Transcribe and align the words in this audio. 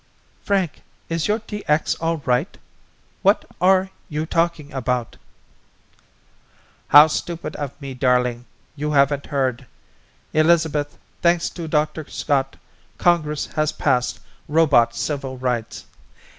"Frank, 0.41 0.81
is 1.09 1.27
your 1.27 1.37
DX 1.41 1.95
all 2.01 2.23
right? 2.25 2.57
What 3.21 3.45
are 3.61 3.91
you 4.09 4.25
talking 4.25 4.73
about?" 4.73 5.15
"How 6.87 7.05
stupid 7.05 7.55
of 7.57 7.79
me, 7.79 7.93
darling 7.93 8.45
you 8.75 8.89
haven't 8.93 9.27
heard. 9.27 9.67
Elizabeth, 10.33 10.97
thanks 11.21 11.51
to 11.51 11.67
Dr. 11.67 12.09
Scott, 12.09 12.55
Congress 12.97 13.45
has 13.53 13.73
passed 13.73 14.19
Robot 14.47 14.95
Civil 14.95 15.37
Rights! 15.37 15.85